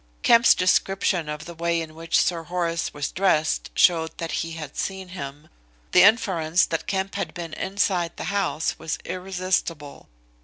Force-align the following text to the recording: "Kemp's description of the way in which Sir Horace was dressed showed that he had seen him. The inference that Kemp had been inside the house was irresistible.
"Kemp's 0.23 0.55
description 0.55 1.29
of 1.29 1.45
the 1.45 1.53
way 1.53 1.79
in 1.79 1.93
which 1.93 2.19
Sir 2.19 2.41
Horace 2.45 2.91
was 2.91 3.11
dressed 3.11 3.69
showed 3.75 4.17
that 4.17 4.31
he 4.41 4.53
had 4.53 4.75
seen 4.75 5.09
him. 5.09 5.47
The 5.91 6.01
inference 6.01 6.65
that 6.65 6.87
Kemp 6.87 7.13
had 7.13 7.35
been 7.35 7.53
inside 7.53 8.17
the 8.17 8.23
house 8.33 8.79
was 8.79 8.97
irresistible. 9.05 10.09